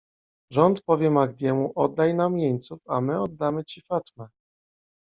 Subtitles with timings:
[0.53, 4.27] -Rząd powie Mahdiemu: "Oddaj nam jeńców, a my oddamy ci Fatme..."